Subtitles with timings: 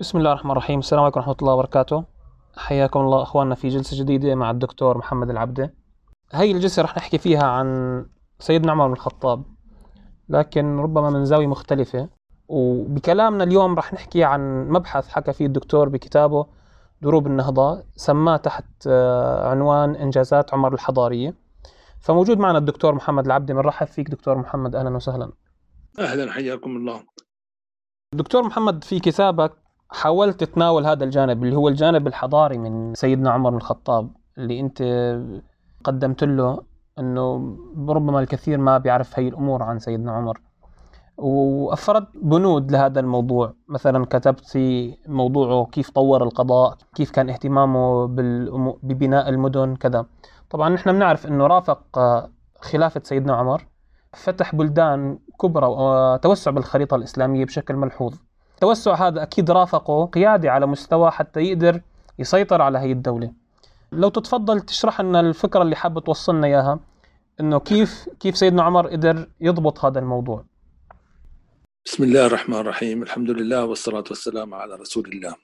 [0.00, 0.78] بسم الله الرحمن الرحيم.
[0.78, 2.04] السلام عليكم ورحمة الله وبركاته.
[2.56, 5.74] حياكم الله أخواننا في جلسة جديدة مع الدكتور محمد العبدة.
[6.32, 8.06] هاي الجلسة رح نحكي فيها عن
[8.38, 9.44] سيدنا عمر بن الخطاب.
[10.28, 12.08] لكن ربما من زاوية مختلفة.
[12.48, 16.46] وبكلامنا اليوم رح نحكي عن مبحث حكى فيه الدكتور بكتابه
[17.02, 21.34] دروب النهضة سماه تحت آه، عنوان إنجازات عمر الحضارية.
[22.00, 25.32] فموجود معنا الدكتور محمد العبدي بنرحب فيك دكتور محمد؟ أهلا وسهلا.
[25.98, 27.02] أهلا حياكم الله.
[28.14, 29.52] دكتور محمد في كتابك
[29.92, 34.82] حاولت تتناول هذا الجانب اللي هو الجانب الحضاري من سيدنا عمر بن الخطاب اللي انت
[35.84, 36.62] قدمت له
[36.98, 37.56] انه
[37.88, 40.40] ربما الكثير ما بيعرف هي الأمور عن سيدنا عمر.
[41.18, 43.54] وافردت بنود لهذا الموضوع.
[43.68, 48.06] مثلا كتبت في موضوعه كيف طور القضاء كيف كان اهتمامه
[48.82, 50.06] ببناء المدن كذا.
[50.50, 52.30] طبعا نحن بنعرف إنه رافق آه،
[52.60, 53.66] خلافة سيدنا عمر
[54.12, 58.14] فتح بلدان كبرى وتوسع بالخريطة الإسلامية بشكل ملحوظ.
[58.60, 61.80] التوسع هذا أكيد رافقه قيادة على مستوى حتى يقدر
[62.18, 63.32] يسيطر على هي الدولة.
[63.92, 66.80] لو تتفضل تشرح لنا الفكرة اللي حابة توصلنا إياها
[67.40, 70.44] إنه كيف كيف سيدنا عمر قدر يضبط هذا الموضوع؟
[71.86, 73.02] بسم الله الرحمن الرحيم.
[73.02, 75.34] الحمد لله والصلاة والسلام على رسول الله.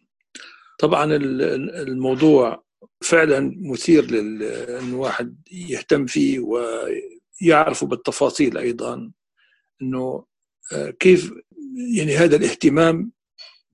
[0.78, 2.62] طبعا ال- ال- الموضوع
[3.00, 9.10] فعلا مثير لل واحد يهتم فيه ويعرفه بالتفاصيل أيضا
[9.82, 10.24] إنه
[11.00, 11.32] كيف
[11.96, 13.12] يعني هذا الاهتمام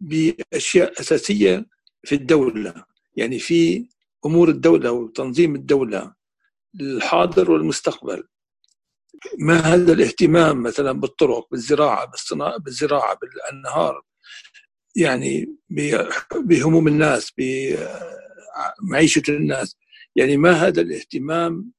[0.00, 1.66] بأشياء أساسية
[2.04, 2.84] في الدولة
[3.16, 3.88] يعني في
[4.26, 6.14] أمور الدولة وتنظيم الدولة
[6.80, 8.24] الحاضر والمستقبل.
[9.38, 14.02] ما هذا الاهتمام مثلا بالطرق بالزراعة بالصناعه بالزراعة بالأنهار
[14.96, 15.56] يعني
[16.44, 19.76] بهموم الناس بمعيشه الناس؟
[20.16, 21.72] يعني ما هذا الاهتمام؟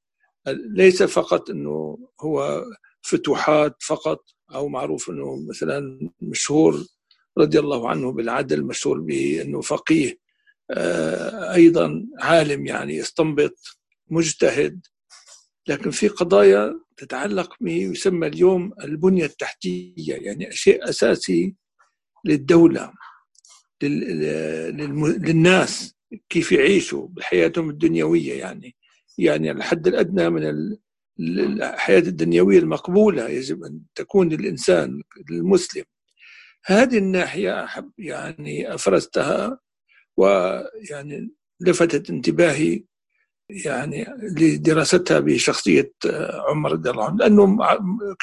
[0.47, 2.65] ليس فقط إنه هو
[3.01, 6.85] فتوحات فقط أو معروف إنه مثلا مشهور
[7.37, 10.17] رضي الله عنه بالعدل مشهور بانه فقيه
[10.71, 13.55] آه، أيضا عالم يعني يستنبط
[14.09, 14.85] مجتهد.
[15.67, 21.55] لكن في قضايا تتعلق بما يسمى اليوم البنية التحتية يعني شيء أساسي
[22.25, 22.93] للدولة
[25.23, 25.95] للناس
[26.29, 28.75] كيف يعيشوا بحياتهم الدنيوية يعني.
[29.17, 30.77] يعني الحد الأدنى من
[31.19, 35.01] ال- الحياة الدنيوية المقبولة يجب أن تكون للإنسان
[35.31, 35.83] المسلم
[36.65, 39.59] هذه الناحية أحب يعني أفرزتها
[40.17, 41.31] ويعني
[41.61, 42.83] لفتت انتباهي
[43.65, 44.05] يعني
[44.39, 45.91] لدراستها بشخصية
[46.49, 47.57] عمر رضي الله عنه لأنه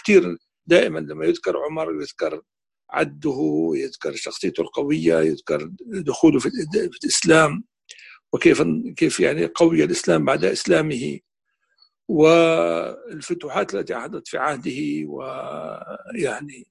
[0.03, 0.37] كثير
[0.67, 2.43] دائما لما يذكر عمر يذكر
[2.91, 6.49] عده يذكر شخصيته القوية يذكر دخوله في
[7.05, 7.65] الإسلام
[8.33, 8.63] وكيف
[8.97, 11.19] كيف يعني قوي الإسلام بعد إسلامه.
[12.11, 16.67] والفتوحات التي حدثت في عهده ويعني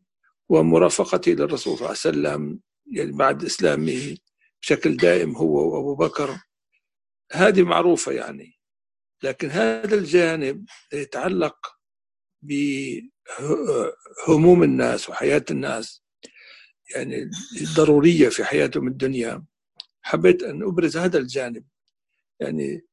[0.50, 2.60] ومرافقته للرسول صلى الله عليه وسلم
[2.92, 4.18] يعني بعد إسلامه
[4.62, 6.40] بشكل دائم هو وأبو بكر.
[7.32, 8.54] هذه معروفة يعني
[9.24, 11.58] لكن هذا الجانب يتعلق
[12.42, 13.04] بهموم
[14.64, 16.04] الناس وحياة الناس
[16.96, 17.30] يعني
[17.62, 19.46] الضرورية في حياتهم الدنيا.
[20.02, 21.66] حبيت أن أبرز هذا الجانب
[22.40, 22.89] يعني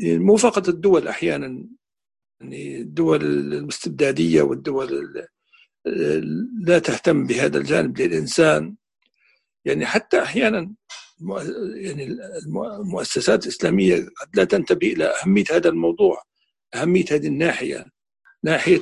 [0.00, 1.68] مو فقط الدول أحيانا
[2.40, 5.16] يعني الدول الاستبداديه والدول
[5.86, 8.76] ال- لا تهتم بهذا الجانب للإنسان.
[9.64, 10.74] يعني حتى أحيانا
[11.74, 16.22] يعني المؤ- المؤسسات الإسلامية قد لا تنتبه إلى أهمية هذا الموضوع
[16.74, 17.86] أهمية هذه الناحية
[18.44, 18.80] ناحية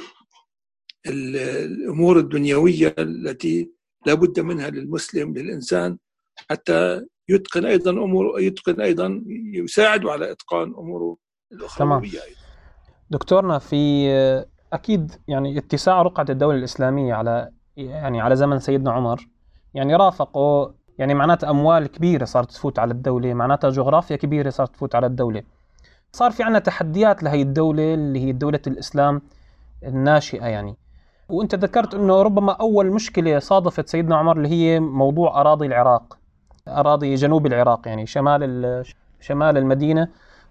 [1.06, 3.70] ال- الأمور الدنيوية التي
[4.06, 5.98] لا بد منها للمسلم للإنسان
[6.50, 9.24] حتى يتقن أيضا أمور يتقن أيضا
[9.54, 11.16] يساعد على إتقان اموره
[11.52, 12.40] الاخرويه أيضا.
[13.10, 14.10] دكتورنا في
[14.72, 19.28] أكيد يعني اتساع رقعة الدولة الإسلامية على يعني على زمن سيدنا عمر
[19.74, 20.68] يعني رافقوا
[20.98, 25.42] يعني معناتها أموال كبيرة صارت تفوت على الدولة معناتها جغرافيا كبيرة صارت تفوت على الدولة.
[26.12, 29.22] صار في عنا تحديات لهي الدولة اللي هي دولة الإسلام
[29.84, 30.76] الناشئة يعني.
[31.28, 36.19] وأنت ذكرت إنه ربما أول مشكلة صادفت سيدنا عمر اللي هي موضوع أراضي العراق.
[36.68, 38.84] أراضي جنوب العراق يعني شمال ال-
[39.20, 40.08] شمال المدينة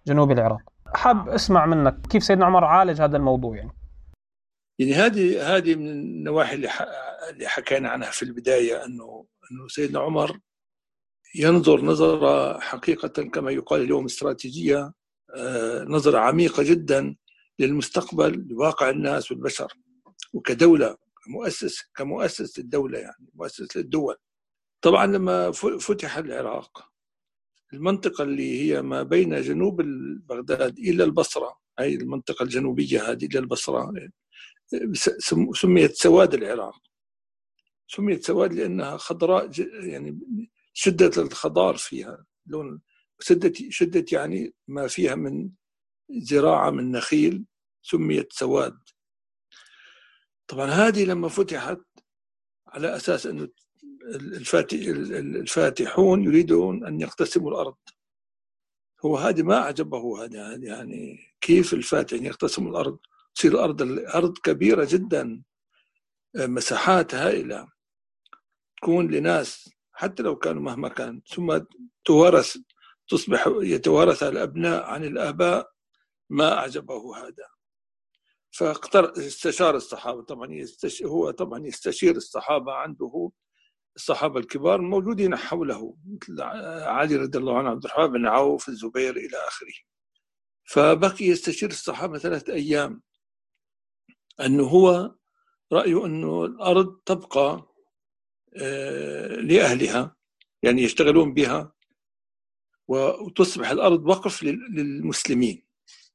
[0.07, 0.61] جنوب العراق.
[0.95, 3.71] حاب أسمع منك كيف سيدنا عمر عالج هذا الموضوع يعني؟
[4.79, 6.69] يعني هذه هذه من النواحي اللي
[7.29, 10.39] اللي حكينا عنها في البداية أنه أنه سيدنا عمر
[11.35, 14.93] ينظر نظرة حقيقة كما يقال اليوم استراتيجية
[15.35, 17.15] آه، نظرة عميقة جدا
[17.59, 19.73] للمستقبل لواقع الناس والبشر
[20.33, 24.15] وكدولة كمؤسس كمؤسس للدولة يعني مؤسس للدول.
[24.81, 26.89] طبعا لما فتح العراق
[27.73, 29.81] المنطقة اللي هي ما بين جنوب
[30.29, 33.93] بغداد إلى البصرة اي المنطقة الجنوبية هذه إلى البصرة
[35.19, 36.81] سم- سميت سواد العراق.
[37.87, 39.51] سميت سواد لأنها خضراء
[39.87, 40.19] يعني
[40.73, 42.25] شدة الخضار فيها.
[42.45, 42.81] لون
[43.19, 45.49] شدة شدة يعني ما فيها من
[46.09, 47.45] زراعة من نخيل
[47.81, 48.79] سميت سواد.
[50.47, 51.81] طبعا هذه لما فتحت
[52.67, 53.49] على أساس أنه
[55.35, 57.77] الفاتحون يريدون أن يقتسموا الأرض.
[59.05, 62.99] هو هذه ما أعجبه هذا يعني كيف الفاتح يقتسم الأرض؟
[63.35, 65.43] تصير الأرض الأرض كبيرة جدا
[66.35, 67.67] مساحات هائلة.
[68.77, 71.21] تكون لناس حتى لو كانوا مهما كان.
[71.27, 71.59] ثم
[72.05, 72.57] تورث
[73.07, 75.71] تصبح يتوارث الأبناء عن الآباء.
[76.29, 77.47] ما أعجبه هذا.
[78.51, 80.21] فاقتر استشار الصحابة.
[80.21, 80.65] طبعا.
[81.05, 83.31] هو طبعا يستشير الصحابة عنده.
[83.95, 89.37] الصحابة الكبار موجودين حوله مثل علي رضي الله عنه عبد الرحمن بن عوف الزبير إلى
[89.47, 89.73] آخره.
[90.63, 93.01] فبقي يستشير الصحابة ثلاثة أيام.
[94.39, 95.15] أنه هو
[95.73, 97.65] رأيه انه الأرض تبقى
[98.57, 100.15] آه، لأهلها
[100.63, 101.73] يعني يشتغلون بها
[102.87, 105.65] وتصبح الأرض وقف للمسلمين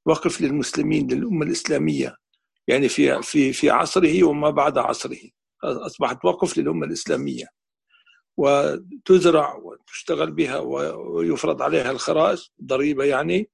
[0.07, 2.17] وقف للمسلمين للأمة الإسلامية.
[2.69, 5.19] يعني في في في عصره وما بعد عصره.
[5.65, 7.47] أصبحت وقف للأمة الإسلامية.
[8.37, 13.51] وتزرع وتشتغل بها ويفرض عليها الخراج ضريبة يعني.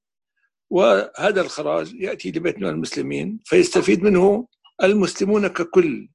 [0.71, 4.49] وهذا الخراج يأتي لبيت المسلمين فيستفيد منه
[4.83, 6.09] المسلمون ككل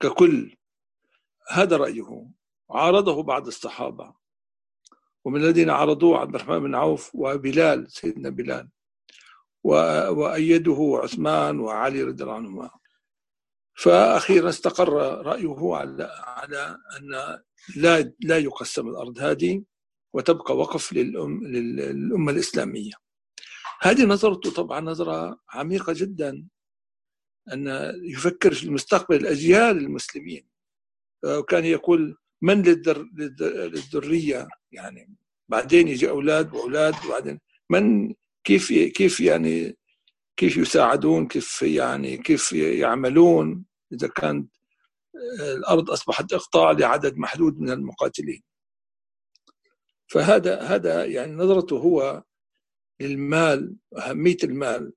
[0.00, 0.56] ككل.
[1.50, 2.26] هذا رأيه.
[2.70, 4.14] عارضه بعض الصحابة.
[5.24, 8.68] ومن الذين عرضوه عبد الرحمن بن عوف وبلال سيدنا بلال
[9.64, 12.70] وأيده عثمان وعلي رضي الله عنهما.
[13.76, 14.92] فأخيرا استقر
[15.26, 17.38] رأيه على على أن
[17.76, 19.62] لا لا يقسم الأرض هذه
[20.12, 22.92] وتبقى وقف للأم للأمة الإسلامية.
[23.80, 26.46] هذه نظرته طبعا نظرة عميقة جدا
[27.52, 30.46] أن يفكر في المستقبل الأجيال المسلمين.
[31.24, 35.14] وكان يقول من للذر للذرية؟ يعني
[35.48, 37.40] بعدين يجي أولاد وأولاد وبعدين
[37.70, 38.14] من
[38.44, 39.76] كيف كيف يعني
[40.36, 43.64] كيف يساعدون كيف يعني كيف يعملون.
[43.92, 44.56] إذا كانت
[45.40, 48.42] الأرض أصبحت إقطاع لعدد محدود من المقاتلين.
[50.06, 52.22] فهذا هذا يعني نظرته هو
[53.00, 54.92] للمال أهمية المال.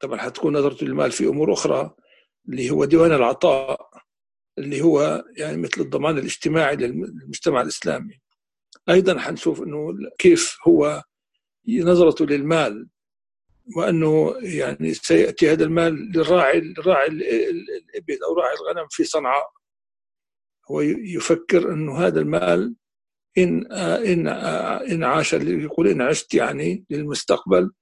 [0.00, 1.94] طبعا حتكون نظرته للمال في أمور أخرى
[2.48, 3.90] اللي هو ديوان العطاء
[4.58, 8.20] اللي هو يعني مثل الضمان الاجتماعي للمجتمع الإسلامي.
[8.88, 9.88] أيضا حنشوف إنه
[10.18, 11.02] كيف هو
[11.68, 12.88] نظرته للمال.
[13.76, 19.50] وأنه يعني سيأتي هذا المال للراعي الراعي الابل أو راعي الغنم في صنعاء.
[20.70, 22.74] هو يفكر أنه هذا المال
[23.38, 24.28] إن إن
[24.92, 27.72] إن عاش يقول إن عشت يعني للمستقبل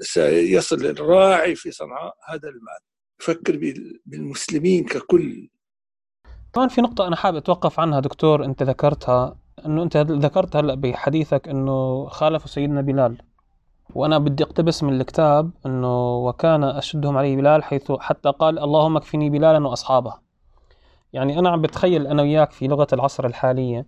[0.00, 2.80] سيصل للراعي في صنعاء هذا المال.
[3.20, 5.48] يفكر بالمسلمين ككل.
[6.52, 11.48] طبعا في نقطة أنا حابب أتوقف عنها دكتور أنت ذكرتها أنه أنت ذكرت هلأ بحديثك
[11.48, 13.22] أنه خالفوا سيدنا بلال.
[13.94, 19.30] وأنا بدي أقتبس من الكتاب أنه وكان أشدهم عليه بلال حيث حتى قال اللهم اكفني
[19.30, 20.14] بلالا وأصحابه.
[21.12, 23.86] يعني أنا عم بتخيل أنا وياك في لغة العصر الحالية.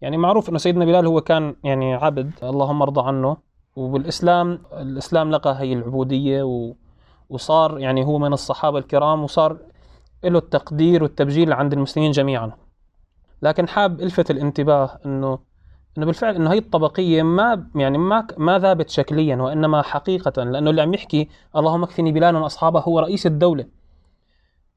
[0.00, 3.36] يعني معروف أنه سيدنا بلال هو كان يعني عبد اللهم ارضى عنه.
[3.76, 6.74] وبالإسلام الإسلام لقى هي العبودية و
[7.28, 9.58] وصار يعني هو من الصحابة الكرام وصار
[10.24, 12.52] له التقدير والتبجيل عند المسلمين جميعا.
[13.42, 15.38] لكن حاب ألفت الانتباه إنه
[15.98, 20.82] إنه بالفعل إنه هي الطبقية ما يعني ما ما ذابت شكليا وإنما حقيقة لأنه اللي
[20.82, 23.66] عم يحكي اللهم اكفني بلال وأصحابه هو رئيس الدولة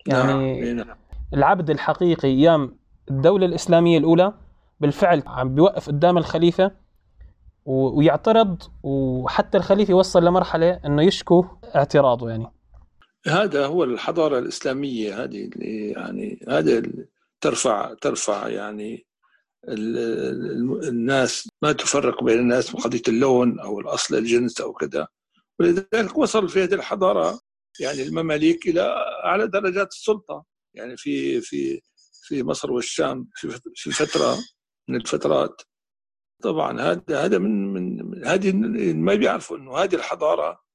[0.08, 0.88] يعني نعم.
[0.88, 0.98] نعم.
[1.34, 2.78] العبد الحقيقي أيام
[3.12, 4.34] الدولة الإسلامية الأولى
[4.80, 6.72] بالفعل عم بيوقف قدام الخليفة
[7.66, 12.48] ويعترض وحتى الخليفة يوصل لمرحلة إنه يشكو اعتراضه يعني
[13.28, 16.82] هذا هو الحضارة الإسلامية هذه اللي يعني هذا
[17.42, 19.06] ترفع ترفع يعني
[19.68, 25.08] الناس ما تفرق بين الناس بقضية اللون أو الأصل الجنس أو كذا.
[25.60, 27.40] ولذلك وصل في هذه الحضارة
[27.80, 28.82] يعني المماليك إلى
[29.26, 30.46] أعلى درجات السلطة.
[30.74, 31.82] يعني في في
[32.24, 33.30] في مصر والشام
[33.76, 34.38] في فترة
[34.90, 35.62] من الفترات.
[36.44, 38.52] طبعا هذا هذا من من هذه
[38.94, 40.66] ما بيعرفوا إنه هذه الحضارة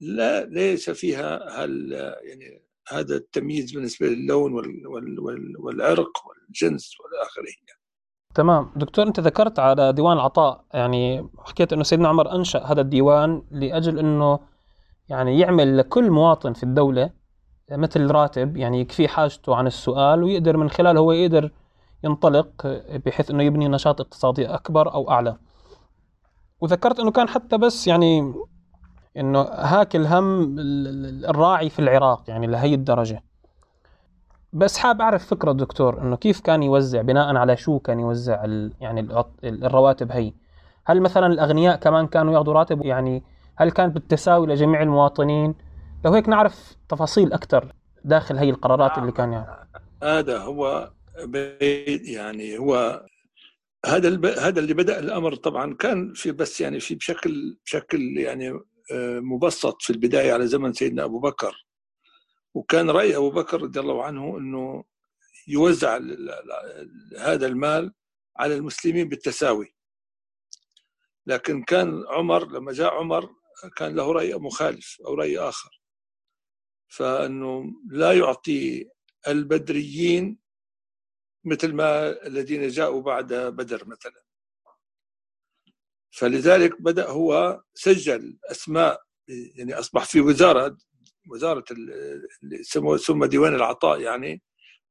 [0.00, 7.44] لا ليس فيها هال يعني هذا التمييز بالنسبة للون وال وال والعرق والجنس والى اخره
[7.44, 7.83] يعني.
[8.34, 8.70] تمام.
[8.76, 10.64] دكتور أنت ذكرت على ديوان العطاء.
[10.74, 14.38] يعني حكيت إنه سيدنا عمر أنشأ هذا الديوان لأجل إنه
[15.08, 17.10] يعني يعمل لكل مواطن في الدولة
[17.70, 21.50] مثل راتب يعني يكفي حاجته عن السؤال ويقدر من خلاله هو يقدر
[22.04, 22.66] ينطلق
[23.06, 25.36] بحيث إنه يبني نشاط اقتصادي أكبر أو أعلى.
[26.60, 28.34] وذكرت إنه كان حتى بس يعني
[29.16, 30.56] إنه هاك الهم
[31.28, 33.22] الراعي في العراق يعني لهي الدرجة.
[34.54, 38.72] بس حاب أعرف فكرة دكتور إنه كيف كان يوزع بناء على شو كان يوزع ال
[38.80, 39.24] يعني ال
[39.64, 40.32] الرواتب هي؟
[40.84, 43.22] هل مثلا الأغنياء كمان كانوا ياخذوا راتب؟ يعني
[43.56, 45.54] هل كان بالتساوي لجميع المواطنين؟
[46.04, 47.72] لو هيك نعرف تفاصيل أكثر
[48.04, 49.46] داخل هي القرارات اللي كان يعني.
[50.02, 50.90] هذا هو
[52.04, 53.02] يعني هو
[53.86, 54.08] هذا
[54.40, 55.34] هذا اللي بدأ الأمر.
[55.34, 58.48] طبعا كان في بس يعني في بشكل بشكل يعني
[58.92, 61.63] آه، مبسط في البداية على زمن سيدنا أبو بكر.
[62.54, 64.84] وكان رأي أبو بكر رضي الله عنه إنه
[65.48, 66.00] يوزع
[67.18, 67.94] هذا المال
[68.36, 69.74] على المسلمين بالتساوي.
[71.26, 73.34] لكن كان عمر لما جاء عمر
[73.76, 75.80] كان له رأي مخالف أو رأي آخر.
[76.88, 78.90] فإنه لا يعطي
[79.28, 80.38] البدريين
[81.44, 84.24] مثل ما الذين جاءوا بعد بدر مثلا.
[86.10, 90.76] فلذلك بدأ هو سجل أسماء يعني أصبح في وزارة
[91.30, 91.64] وزارة
[93.06, 94.42] ثم ديوان العطاء يعني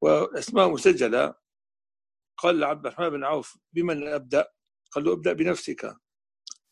[0.01, 1.35] وأسماء مسجلة.
[2.37, 4.47] قال لعبد الرحمن بن عوف بمن أبدأ؟
[4.91, 5.95] قال له أبدأ بنفسك.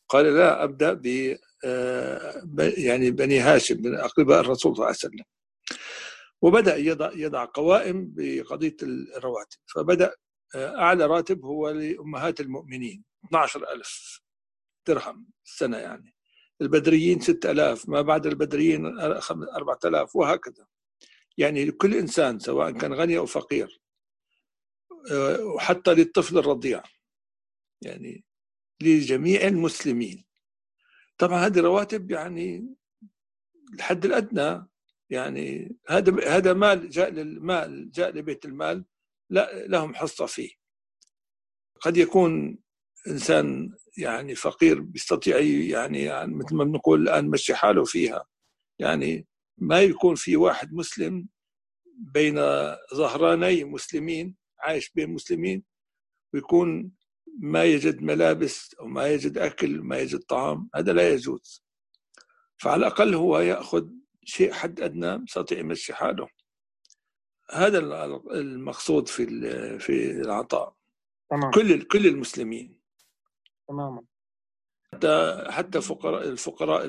[0.08, 2.42] قال لا أبدأ ب آه،
[2.76, 5.24] يعني بني هاشم من أقرباء الرسول صلى الله عليه وسلم.
[6.42, 9.58] وبدأ يضع يضع قوائم بقضية الرواتب.
[9.74, 10.14] فبدأ
[10.54, 14.22] آه، أعلى راتب هو لأمهات المؤمنين 12000
[14.86, 16.14] درهم السنة يعني.
[16.62, 20.66] البدريين 6000 ما بعد البدريين 4000 وهكذا.
[21.38, 23.80] يعني لكل إنسان سواء كان غني أو فقير
[25.10, 26.82] آه، وحتى للطفل الرضيع
[27.82, 28.24] يعني
[28.82, 30.24] لجميع المسلمين.
[31.18, 32.74] طبعا هذه رواتب يعني
[33.74, 34.66] الحد الأدنى
[35.10, 38.84] يعني هذا هذا مال جاء للمال جاء لبيت المال
[39.30, 40.50] لا لهم حصة فيه.
[41.80, 42.61] قد يكون
[43.08, 48.24] إنسان يعني فقير بيستطيع يعني, يعني مثل ما بنقول الان مشي حاله فيها.
[48.78, 49.26] يعني
[49.58, 51.28] ما يكون في واحد مسلم
[51.98, 52.34] بين
[52.94, 55.62] ظهراني مسلمين عايش بين مسلمين
[56.34, 56.92] ويكون
[57.38, 61.64] ما يجد ملابس أو ما يجد أكل ما يجد طعام هذا لا يجوز.
[62.58, 63.88] فعلى الأقل هو يأخذ
[64.24, 66.28] شيء حد أدنى يستطيع يمشي حاله.
[67.50, 67.78] هذا
[68.32, 69.26] المقصود في
[69.78, 70.76] في العطاء.
[71.30, 71.50] تمام.
[71.50, 72.81] كل كل المسلمين.
[73.68, 74.02] تماما.
[74.94, 76.82] حتى حتى فقراء الفقراء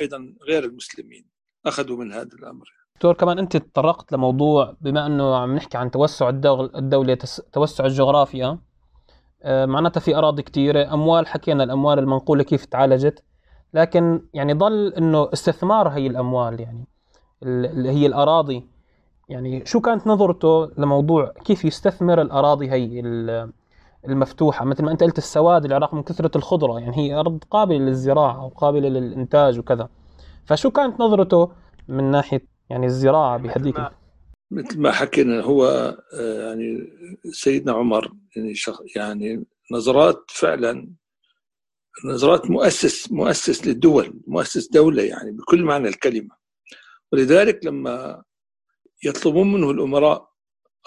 [0.00, 1.26] أيضا غير المسلمين
[1.66, 2.64] أخذوا من هذا الأمر.
[2.94, 7.18] دكتور كمان أنت تطرقت لموضوع بما أنه عم نحكي عن توسع الدولة
[7.52, 8.58] توسع الجغرافيا.
[9.42, 13.24] آه، معناتها في أراضي كثيره أموال حكينا الأموال المنقولة كيف تعالجت.
[13.74, 16.84] لكن يعني ضل إنه استثمار هي الأموال يعني
[17.42, 18.66] اللي هي الأراضي.
[19.28, 23.00] يعني شو كانت نظرته لموضوع كيف يستثمر الأراضي هي
[24.08, 28.44] المفتوحة مثل ما أنت قلت السواد العراق من كثرة الخضرة يعني هي أرض قابلة للزراعة
[28.44, 29.88] وقابله للإنتاج وكذا.
[30.46, 31.52] فشو كانت نظرته
[31.88, 33.76] من ناحية يعني الزراعة بهذيك
[34.50, 35.66] مثل ما حكينا هو
[36.14, 36.88] آه، يعني
[37.30, 40.88] سيدنا عمر يعني شخ يعني نظرات فعلا
[42.04, 46.36] نظرات مؤسس مؤسس للدول مؤسس دولة يعني بكل معنى الكلمة.
[47.12, 48.22] ولذلك لما
[49.04, 50.28] يطلبون منه الأمراء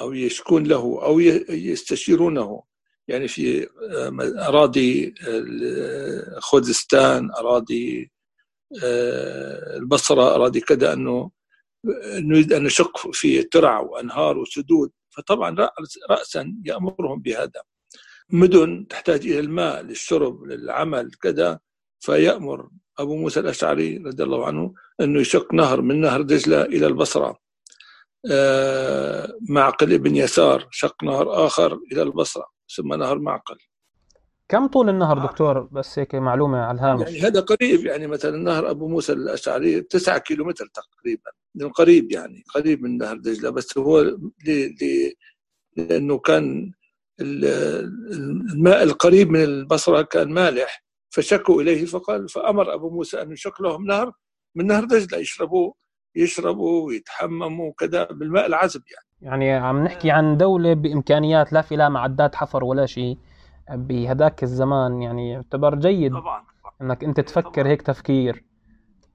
[0.02, 1.20] أو يشكون له أو
[1.50, 2.64] يستشيرونه
[3.08, 5.16] يعني في آه، أراضي
[6.40, 8.12] خوزستان أراضي
[8.84, 11.32] آه، البصرة أراضي كذا أنه
[12.14, 14.92] نريد أن نشق في ترع وأنهار وسدود.
[15.10, 15.70] فطبعا
[16.10, 17.62] رأسا يأمرهم بهذا.
[18.30, 21.60] مدن تحتاج إلى الماء للشرب للعمل كذا.
[22.00, 27.38] فيأمر أبو موسى الأشعري رضي الله عنه أنه يشق نهر من نهر دجلة إلى البصرة.
[28.32, 32.57] آه، معقل ابن يسار شق نهر آخر إلى البصرة.
[32.76, 33.58] ثم نهر معقل.
[34.50, 37.02] كم طول النهر دكتور؟ بس هيك معلومة على الهامش.
[37.08, 41.32] يعني هذا قريب يعني مثلا نهر أبو موسى الأشعري 9 كيلومتر تقريبا
[41.70, 44.18] قريب يعني قريب من نهر دجلة بس هو
[45.78, 46.72] لأنه كان
[47.22, 53.86] الماء القريب من البصرة كان مالح فشكوا إليه فقال فأمر أبو موسى أن يشق لهم
[53.86, 54.12] نهر
[54.56, 55.74] من نهر دجلة يشربوا
[56.16, 59.07] يشربوا ويتحمموا كذا بالماء العذب يعني.
[59.22, 63.18] يعني عم نحكي عن دولة بإمكانيات لا في لا معدات حفر ولا شيء
[63.70, 65.02] بهداك الزمان.
[65.02, 66.44] يعني يعتبر جيد طبعا
[66.82, 67.68] إنك أنت تفكر.
[67.68, 68.44] هيك تفكير.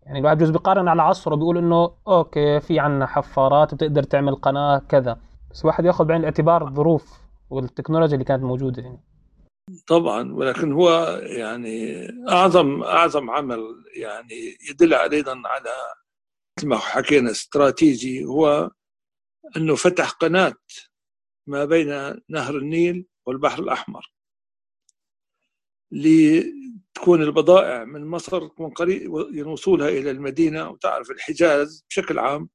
[0.02, 4.78] يعني الواحد بجوز بيقارن على عصره بيقول إنه أوكي في عنا حفارات بتقدر تعمل قناة
[4.78, 5.18] كذا.
[5.50, 9.00] بس الواحد يأخذ بعين الاعتبار الظروف والتكنولوجيا اللي كانت موجودة يعني.
[9.86, 13.60] طبعا ولكن هو يعني أعظم أعظم عمل
[13.96, 15.70] يعني يدل أيضا على
[16.58, 18.70] مثل ما حكينا استراتيجي هو
[19.56, 20.54] أنه فتح قناة
[21.46, 24.12] ما بين نهر النيل والبحر الأحمر
[25.92, 29.12] لتكون البضائع من مصر تكون قريب
[29.46, 32.48] وصولها إلى المدينة وتعرف الحجاز بشكل عام.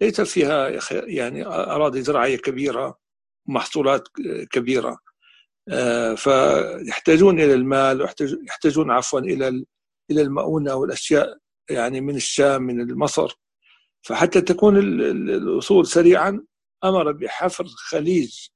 [0.00, 2.98] ليس فيها يعني أراضي زراعية كبيرة
[3.46, 4.08] محصولات
[4.50, 4.98] كبيرة.
[5.68, 8.08] آه، فيحتاجون إلى المال
[8.48, 9.64] يحتاجون عفوا إلى
[10.10, 11.38] إلى المؤونة والأشياء
[11.70, 13.38] يعني من الشام من مصر.
[14.02, 16.44] فحتى تكون الوصول سريعا
[16.84, 18.48] أمر بحفر خليج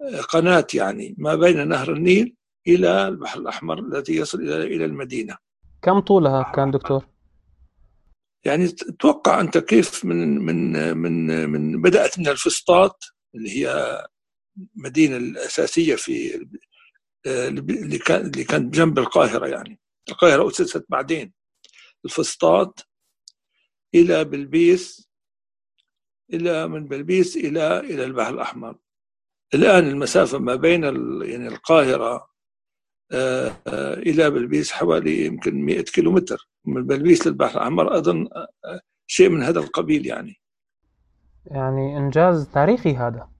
[0.00, 2.34] آه، قناة يعني ما بين نهر النيل
[2.66, 5.36] إلى البحر الأحمر الذي يصل إلى إلى المدينة.
[5.82, 7.06] كم طولها كان دكتور؟
[8.44, 13.98] يعني توقع أنت كيف من من من من بدأت من الفسطاط اللي هي
[14.76, 16.46] المدينة الأساسية في
[17.26, 19.80] اللي كان اللي كانت جنب القاهرة يعني.
[20.08, 21.32] القاهرة أسست بعدين.
[22.04, 22.88] الفسطاط
[23.96, 25.10] إلى بلبيس
[26.32, 28.76] إلى من بلبيس إلى إلى البحر الأحمر.
[29.54, 30.84] الآن المسافة ما بين
[31.24, 32.28] يعني القاهرة
[33.12, 36.48] آه، آه، إلى بلبيس حوالي يمكن 100 كيلومتر.
[36.64, 38.28] من بلبيس للبحر الأحمر أظن
[38.64, 40.40] آه، شيء من هذا القبيل يعني.
[41.46, 43.30] يعني إنجاز تاريخي هذا.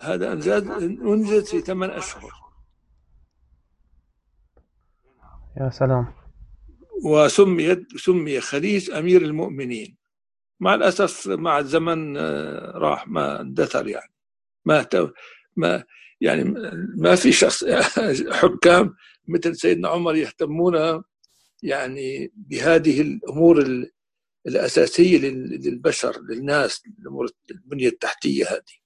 [0.00, 2.32] هذا إنجاز أنجز في ثمان أشهر.
[5.56, 6.19] يا سلام.
[7.04, 9.96] وسميت سمي خليج أمير المؤمنين.
[10.60, 12.16] مع الأسف مع الزمن
[12.76, 14.12] راح ما اندثر يعني.
[14.64, 14.86] ما
[15.56, 15.84] ما
[16.20, 16.44] يعني
[16.96, 17.64] ما في شخص
[18.40, 18.94] حكام
[19.28, 21.02] مثل سيدنا عمر يهتمون
[21.62, 23.86] يعني بهذه الأمور
[24.46, 28.80] الأساسية للبشر للناس الأمور البنية التحتية هذه.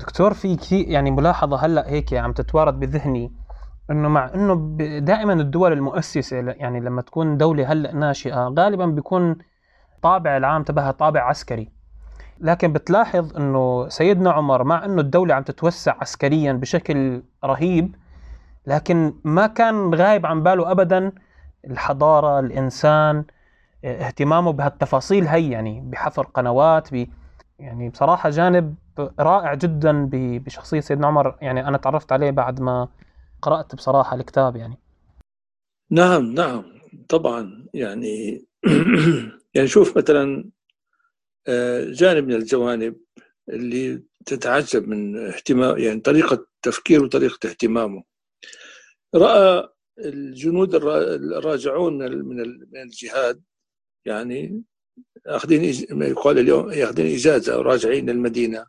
[0.00, 3.32] دكتور في كثير يعني ملاحظة هلأ هيك عم تتوارد بذهني.
[3.90, 9.36] إنه مع إنه دائما الدول المؤسسة يعني لما تكون دولة هلأ ناشئة غالبا بيكون
[10.02, 11.68] طابع العام تبعها طابع عسكري.
[12.40, 17.94] لكن بتلاحظ إنه سيدنا عمر مع إنه الدولة عم تتوسع عسكريا بشكل رهيب
[18.66, 21.12] لكن ما كان غايب عن باله ابدا
[21.64, 23.24] الحضارة الإنسان
[23.84, 27.06] اهتمامه بهالتفاصيل هي يعني بحفر قنوات ب
[27.58, 28.74] يعني بصراحة جانب
[29.20, 32.88] رائع جدا بشخصية سيدنا عمر يعني أنا تعرفت عليه بعد ما
[33.42, 34.78] قرأت بصراحة الكتاب يعني.
[35.90, 38.44] نعم نعم طبعا يعني
[39.54, 40.50] يعني شوف مثلا
[41.88, 42.96] جانب من الجوانب
[43.48, 48.02] اللي تتعجب من اهتمام يعني طريقة تفكيره وطريقة اهتمامه.
[49.14, 52.40] رأى الجنود الراجعون من
[52.82, 53.42] الجهاد
[54.04, 54.62] يعني
[55.26, 58.66] أخذين ما يقال اليوم يأخذين إجازة وراجعين للمدينة.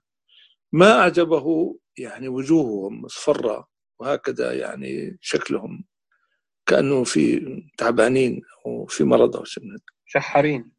[0.71, 3.70] ما أعجبه يعني وجوههم مصفره
[4.01, 5.83] وهكذا يعني شكلهم.
[6.65, 7.41] كأنه في
[7.77, 9.63] تعبانين أو في مرض أو شيء.
[10.05, 10.71] شحرين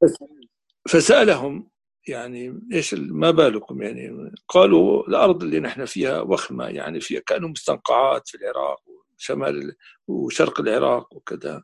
[0.88, 1.70] فسألهم
[2.08, 8.28] يعني إيش ما بالكم يعني؟ قالوا الأرض اللي نحن فيها وخمة يعني فيها كانوا مستنقعات
[8.28, 8.80] في العراق
[9.16, 11.62] وشمال وشرق العراق وكذا.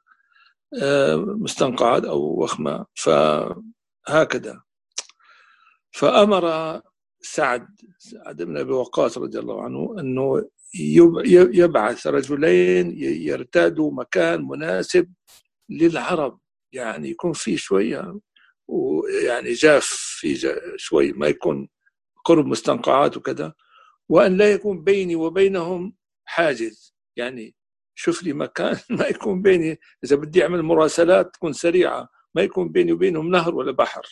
[0.83, 2.87] آه، مستنقعات أو وخمة.
[2.95, 4.63] فهكذا.
[5.91, 6.81] فأمر
[7.21, 7.69] سعد
[7.99, 15.13] سعد بن أبي وقاص رضي الله عنه أنه يبعث رجلين يرتادوا مكان مناسب
[15.69, 16.41] للعرب.
[16.73, 18.21] يعني يكون في شوية
[18.69, 19.87] ويعني جاف
[20.21, 21.69] في شوي ما يكون
[22.25, 23.55] قرب مستنقعات وكذا.
[24.09, 26.95] وأن لا يكون بيني وبينهم حاجز.
[27.17, 27.55] يعني
[27.95, 29.79] شوف لي مكان ما يكون بيني.
[30.05, 32.09] إذا بدي أعمل مراسلات تكون سريعة.
[32.35, 34.03] ما يكون بيني وبينهم نهر ولا بحر.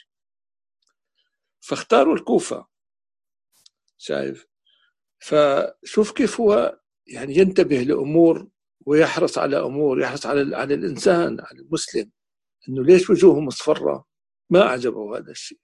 [1.61, 2.66] فاختاروا الكوفة.
[3.99, 4.47] شايف؟
[5.18, 8.48] فشوف كيف هو يعني ينتبه لأمور
[8.87, 12.11] ويحرص على أمور يحرص على على الإنسان على المسلم
[12.68, 14.05] إنه ليش وجوههم مصفرة؟
[14.50, 15.59] ما أعجبه هذا الشيء.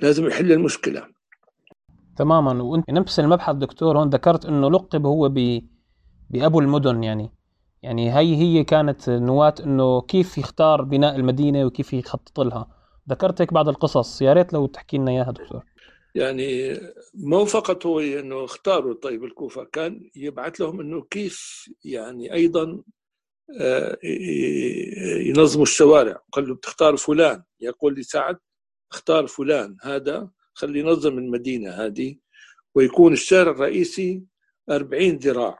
[0.00, 1.08] لازم يحل المشكلة.
[2.16, 2.62] تماما.
[2.62, 5.60] وإنت نفس المبحث دكتور هون ذكرت إنه لقب هو ب
[6.30, 7.30] بأبو المدن يعني.
[7.82, 12.68] يعني هي هي كانت نواة إنه كيف يختار بناء المدينة وكيف يخطط لها.
[13.10, 14.22] ذكرت هيك بعض القصص.
[14.22, 15.64] يا ريت لو تحكي لنا إياها دكتور.
[16.14, 16.80] يعني
[17.14, 19.64] مو فقط هو إنه اختاروا طيب الكوفة.
[19.64, 22.82] كان يبعث لهم إنه كيف يعني أيضا
[23.60, 23.98] آه،
[25.26, 26.22] ينظموا الشوارع.
[26.32, 27.42] قال له بتختار فلان.
[27.60, 28.38] يقول لي سعد
[28.92, 29.76] اختار فلان.
[29.82, 32.16] هذا خلي ينظم المدينة هذه
[32.74, 34.22] ويكون الشارع الرئيسي
[34.70, 35.58] 40 ذراع.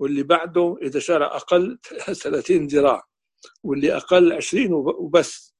[0.00, 1.78] واللي بعده إذا شارع أقل
[2.22, 3.02] 30 ذراع.
[3.62, 5.54] واللي أقل 20 وبس.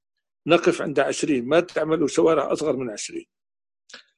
[0.47, 3.25] نقف عند 20 ما تعملوا شوارع أصغر من 20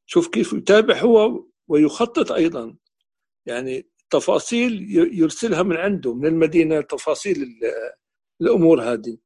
[0.07, 2.77] شوف كيف يتابع هو ويخطط أيضا.
[3.47, 7.61] يعني تفاصيل يرسلها من عنده من المدينة تفاصيل
[8.41, 9.19] الأمور هذه.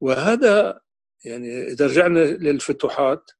[0.00, 0.80] وهذا
[1.24, 3.30] يعني إذا رجعنا للفتوحات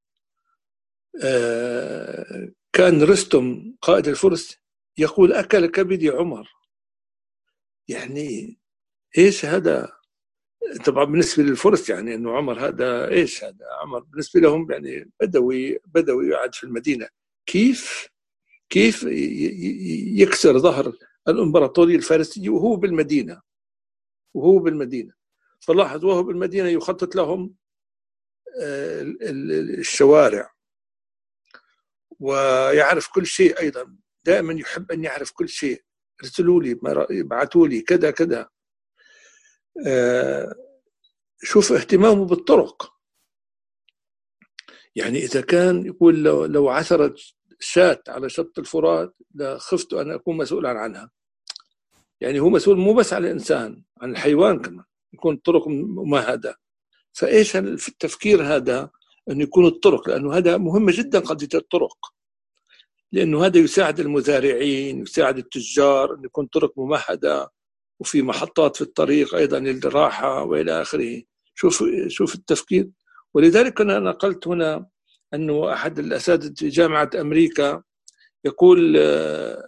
[1.25, 4.59] آه، كان رستم قائد الفرس
[4.99, 6.49] يقول أكل كبدي عمر.
[7.88, 8.61] يعني
[9.19, 10.02] إيش هذا؟
[10.85, 16.27] طبعا بالنسبة للفرس يعني إنه عمر هذا إيش هذا؟ عمر بالنسبة لهم يعني بدوي بدوي
[16.29, 17.09] يقعد في المدينة.
[17.46, 18.09] كيف؟
[18.70, 19.03] كيف
[20.18, 20.92] يكسر ظهر
[21.29, 23.42] الإمبراطورية الفارسية وهو بالمدينة؟
[24.35, 25.12] وهو بالمدينة.
[25.61, 27.55] فلاحظ وهو بالمدينة يخطط لهم
[28.61, 29.03] آه،
[29.79, 30.53] الشوارع.
[32.20, 33.96] ويعرف كل شيء أيضا.
[34.25, 35.83] دائما يحب أن يعرف كل شيء.
[36.22, 36.79] ارسلوا لي
[37.20, 38.48] ابعثوا لي كذا كذا.
[41.43, 42.93] شوف اهتمامه بالطرق.
[44.95, 47.19] يعني إذا كان يقول لو, لو عثرت
[47.61, 51.11] شاة على شط الفرات لخفت أن أكون مسؤولا عنها.
[52.21, 56.59] يعني هو مسؤول مو بس عن الإنسان عن الحيوان كمان يكون الطرق ممهدة.
[57.13, 58.91] فإيش في التفكير هذا
[59.31, 61.97] انه يكون الطرق؟ لأنه هذا مهمه جدا قضية الطرق.
[63.13, 67.51] لأنه هذا يساعد المزارعين يساعد التجار انه يكون طرق ممهدة.
[68.00, 71.22] وفي محطات في الطريق أيضا للراحة وإلى آخره.
[71.55, 72.88] شوف شوف التفكير.
[73.35, 74.87] ولذلك أنا نقلت هنا
[75.35, 77.83] أنه أحد الأساتذة في جامعة أمريكا
[78.44, 79.62] يقول آه،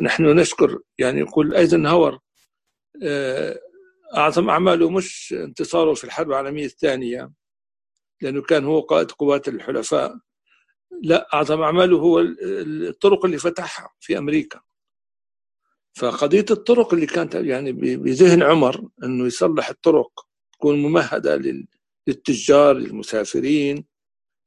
[0.00, 2.18] نحن نشكر يعني يقول أيزنهاور
[3.02, 3.60] آه،
[4.16, 7.30] أعظم أعماله مش انتصاره في الحرب العالمية الثانية
[8.20, 10.18] لأنه كان هو قائد قوات الحلفاء.
[11.02, 14.60] لا أعظم أعماله هو الطرق اللي فتحها في أمريكا.
[15.94, 21.40] فقضية الطرق اللي كانت يعني بذهن عمر إنه يصلح الطرق تكون ممهدة
[22.08, 23.84] للتجار للمسافرين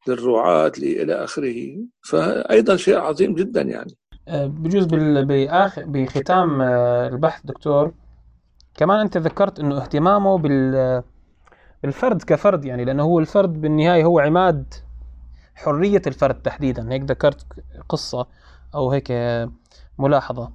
[0.08, 1.78] للرعاة إلى آخره.
[2.02, 3.98] فايضا شيء عظيم جدا يعني.
[4.28, 7.94] أه، بجوز باخر بختام أه، البحث دكتور
[8.76, 11.04] كمان أنت ذكرت إنه اهتمامه بال
[11.84, 14.74] بالفرد كفرد يعني لأنه هو الفرد بالنهاية هو عماد
[15.56, 16.92] حرية الفرد تحديدا.
[16.92, 17.46] هيك ذكرت
[17.90, 18.28] قصة
[18.76, 19.12] أو هيك
[20.00, 20.52] ملاحظة.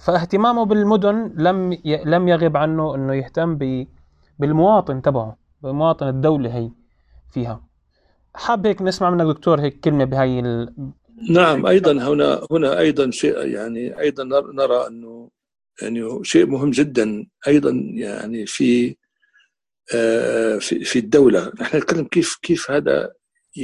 [0.00, 2.02] فاهتمامه بالمدن لم ي...
[2.04, 3.86] لم يغب عنه انه يهتم ب...
[4.38, 6.70] بالمواطن تبعه بمواطن الدولة هي
[7.30, 7.66] فيها.
[8.34, 10.74] حاب هيك نسمع منك دكتور هيك كلمة بهاي ال...
[11.30, 15.30] نعم أيضا هنا هنا أيضا شيء يعني أيضا نرى إنه
[15.82, 18.96] يعني شيء مهم جدا أيضا يعني في
[19.94, 21.52] آه، في في الدولة.
[21.60, 23.12] نحن نتكلم كيف كيف هذا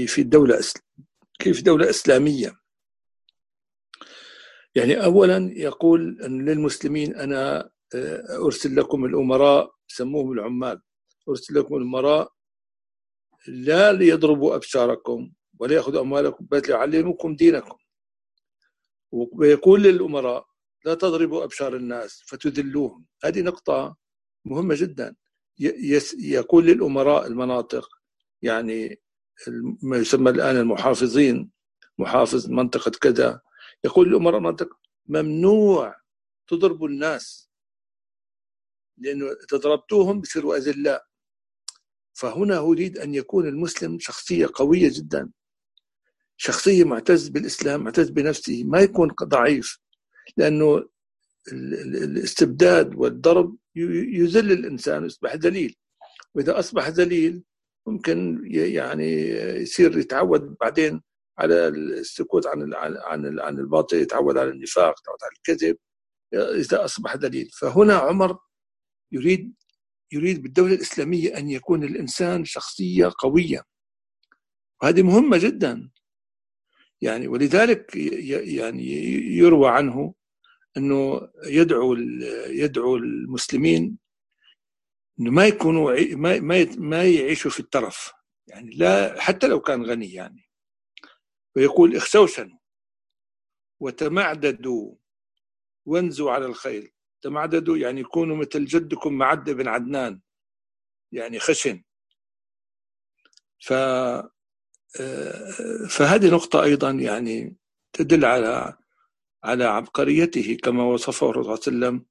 [0.07, 0.61] في الدولة
[1.39, 2.62] كيف دولة إسلامية.
[4.75, 10.83] يعني اولا يقول أن للمسلمين أنا آه، أرسل لكم الأمراء سموهم العمال.
[11.29, 12.33] أرسل لكم الأمراء
[13.49, 17.77] لا ليضربوا أبشاركم ولا يأخذوا أموالكم بل ليعلموكم دينكم.
[19.13, 20.47] ويقول للأمراء
[20.85, 23.07] لا تضربوا أبشار الناس فتذلوهم.
[23.25, 23.97] هذه نقطة
[24.45, 25.17] مهمة جدا.
[26.19, 27.89] يقول للأمراء المناطق
[28.43, 29.01] يعني
[29.83, 31.51] ما يسمى الآن المحافظين
[31.99, 33.41] محافظ منطقة كذا
[33.85, 35.97] يقول لأمراء المنطقة ممنوع
[36.47, 37.51] تضربوا الناس
[38.99, 41.05] لأنه إذا ضربتوهم بصيروا أذلاء
[42.13, 45.31] فهنا أريد أن يكون المسلم شخصية قوية جدا
[46.37, 49.79] شخصية معتز بالإسلام معتز بنفسه ما يكون ضعيف
[50.37, 50.89] لأنه
[51.53, 55.77] الاستبداد والضرب يذل الإنسان يصبح ذليل.
[56.35, 57.43] وإذا أصبح ذليل
[57.87, 59.13] ممكن يعني
[59.63, 61.03] يصير يتعود بعدين
[61.39, 65.77] على السكوت عن عن عن الباطل يتعود على النفاق يتعود على الكذب
[66.35, 67.51] إذا أصبح دليل.
[67.61, 68.39] فهنا عمر
[69.13, 69.55] يريد
[70.13, 73.65] يريد بالدولة الإسلامية أن يكون الإنسان شخصية قوية.
[74.83, 75.91] وهذه مهمة جدا.
[77.01, 78.85] يعني ولذلك يعني
[79.37, 80.15] يروى عنه
[80.77, 81.95] أنه يدعو
[82.49, 83.99] يدعو المسلمين
[85.21, 88.13] إنه ما يكونوا ما ما يعيشوا في الترف.
[88.47, 90.52] يعني لا حتى لو كان غني يعني.
[91.57, 92.59] ويقول اخسوسنوا
[93.81, 94.95] وتمعددوا
[95.87, 96.93] وانزوا على الخيل.
[97.23, 100.21] تمعددوا يعني يكونوا مثل جدكم معد بن عدنان
[101.13, 101.83] يعني خشن.
[103.59, 103.73] ف
[105.91, 107.57] فهذه نقطة أيضا يعني
[107.93, 108.77] تدل على
[109.45, 110.57] على عبقريته.
[110.63, 112.07] كما وصفه الرسول صلى الله عليه وسلم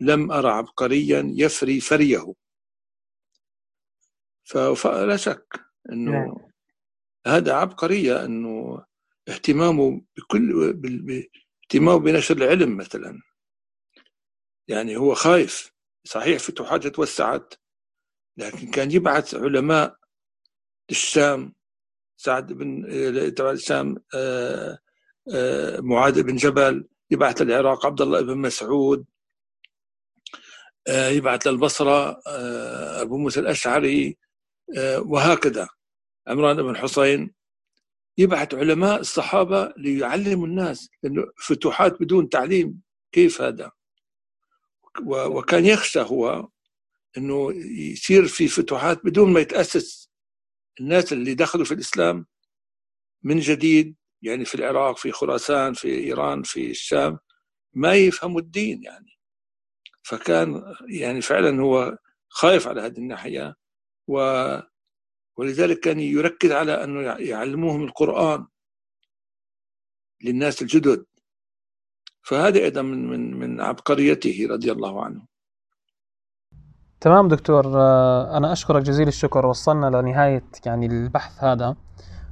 [0.00, 2.34] لم أرى عبقريا يفري فريه.
[4.76, 5.60] فلا شك
[5.92, 6.52] أنه نعم.
[7.26, 8.84] هذا عبقرية أنه
[9.28, 11.24] اهتمامه بكل
[11.64, 13.20] اهتمامه بنشر العلم مثلا.
[14.68, 15.72] يعني هو خايف.
[16.04, 17.54] صحيح فتوحات توسعت
[18.36, 19.96] لكن كان يبعث علماء
[20.90, 21.54] للشام
[22.16, 24.78] سعد بن تبع الشام آه،
[25.34, 29.04] آه، معاذ بن جبل يبعث للعراق عبد الله بن مسعود
[30.88, 32.20] آه، يبعث للبصرة
[33.02, 34.18] أبو موسى الأشعري
[34.98, 35.68] وهكذا.
[36.28, 37.34] عمران بن حسين
[38.18, 42.80] يبعث علماء الصحابة ليعلموا الناس لأنه فتوحات بدون تعليم
[43.12, 43.72] كيف هذا؟
[45.06, 46.48] وكان يخشى هو
[47.18, 47.52] إنه
[47.92, 50.10] يصير في فتوحات بدون ما يتأسس
[50.80, 52.26] الناس اللي دخلوا في الإسلام
[53.22, 57.18] من جديد يعني في العراق في خراسان في إيران في الشام
[57.74, 59.18] ما يفهموا الدين يعني.
[60.02, 63.54] فكان يعني فعلا هو خايف على هذه الناحية
[64.08, 64.20] و
[65.36, 68.46] ولذلك كان يركز على انه يعلموهم القرآن
[70.24, 71.04] للناس الجدد.
[72.22, 75.26] فهذا أيضا من من من عبقريته رضي الله عنه.
[77.00, 77.66] تمام دكتور.
[77.66, 79.46] آه، أنا أشكرك جزيل الشكر.
[79.46, 81.76] وصلنا لنهاية يعني البحث هذا.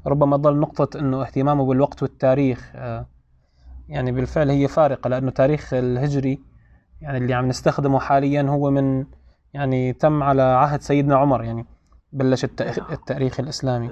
[0.07, 3.07] ربما ظل نقطة أنه اهتمامه بالوقت والتاريخ آه،
[3.89, 6.41] يعني بالفعل هي فارقة لأنه تاريخ الهجري
[7.01, 9.07] يعني اللي عم نستخدمه حاليا هو من
[9.55, 11.45] يعني تم على عهد سيدنا عمر.
[11.45, 11.67] يعني
[12.15, 12.69] بلش نعم.
[12.91, 13.89] التاريخ الإسلامي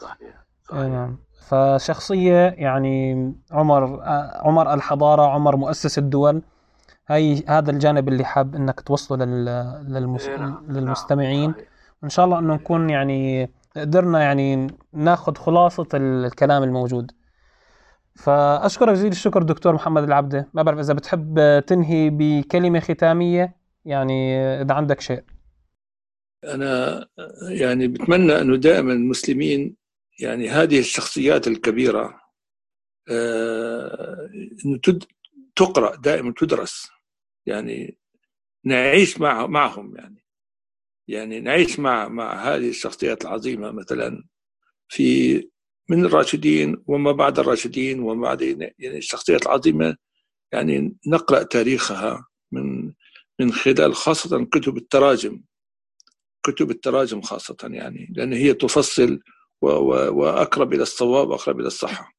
[0.00, 0.80] صحيح, صحيح.
[0.80, 3.14] نعم فشخصية يعني
[3.50, 4.02] عمر
[4.34, 6.42] عمر الحضارة عمر مؤسس الدول
[7.08, 9.44] هاي هذا الجانب اللي حاب إنك توصله لل...
[9.88, 10.26] للمس...
[10.28, 10.64] إيه، نعم.
[10.68, 11.64] للمستمعين صحيح.
[12.02, 17.10] وإن شاء الله إنه نكون يعني قدرنا يعني ناخذ خلاصة الكلام الموجود
[18.14, 24.74] فأشكرك جزيل الشكر دكتور محمد العبده ما بعرف إذا بتحب تنهي بكلمة ختامية يعني إذا
[24.74, 25.24] عندك شيء
[26.44, 27.06] أنا
[27.48, 29.76] يعني بتمنى أنه دائما المسلمين
[30.20, 32.20] يعني هذه الشخصيات الكبيرة
[33.10, 34.30] آه،
[34.64, 34.80] إنه
[35.56, 36.88] تقرأ دائما تدرس.
[37.46, 37.98] يعني
[38.64, 40.24] نعيش مع معهم يعني.
[41.08, 44.24] يعني نعيش مع مع هذه الشخصيات العظيمة مثلا
[44.88, 45.34] في
[45.90, 48.42] من الراشدين وما بعد الراشدين وما بعد
[48.78, 49.96] يعني الشخصيات العظيمة
[50.52, 52.92] يعني نقرأ تاريخها من
[53.40, 55.42] من خلال خاصة كتب التراجم.
[56.44, 59.20] كتب التراجم خاصة يعني لأن هي تفصل
[59.62, 62.12] وأقرب إلى الصواب وأقرب إلى الصحة.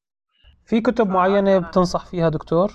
[0.64, 2.72] في كتب معينة بتنصح فيها دكتور؟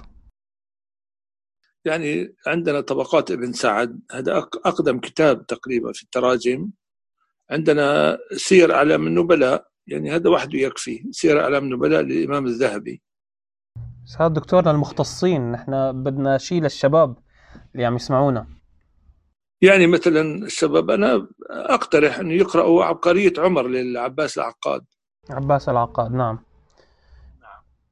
[1.85, 6.71] يعني عندنا طبقات ابن سعد هذا أقدم كتاب تقريبا في التراجم.
[7.49, 13.01] عندنا سير أعلام النبلاء يعني هذا وحده يكفي سير أعلام النبلاء للإمام الذهبي.
[14.19, 17.17] هذا دكتورنا المختصين نحن بدنا شيء للشباب
[17.73, 18.60] اللي عم يسمعونا.
[19.61, 24.85] يعني مثلا الشباب أنا أقترح أن يقرأوا عبقرية عمر للعباس العقاد.
[25.29, 26.39] عباس العقاد نعم.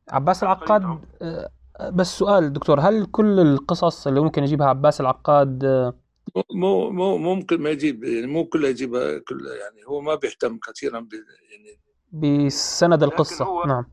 [0.10, 1.00] عباس العقاد
[1.94, 5.64] بس سؤال دكتور هل كل القصص اللي ممكن يجيبها عباس العقاد
[6.54, 11.00] مو مو ممكن ما يجيب يعني مو كلها يجيبها كل يعني هو ما بيهتم كثيرا
[11.00, 11.14] ب
[11.52, 11.80] يعني
[12.48, 13.46] بسند القصة.
[13.46, 13.86] هو نعم.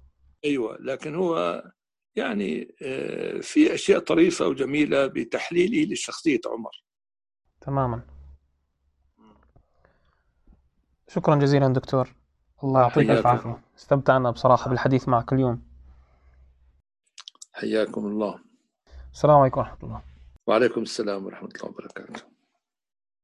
[0.45, 1.65] أيوه لكن هو
[2.17, 6.86] يعني آه، في أشياء طريفة وجميلة بتحليله لشخصية عمر.
[7.67, 8.01] تماما.
[11.09, 12.15] شكرا جزيلا دكتور.
[12.65, 13.59] الله يعطيك ألف عافية.
[13.79, 15.63] استمتعنا بصراحة بالحديث معك اليوم.
[17.53, 18.39] حياكم الله.
[19.13, 20.03] السلام عليكم ورحمة الله.
[20.47, 22.36] وعليكم السلام ورحمة الله وبركاته.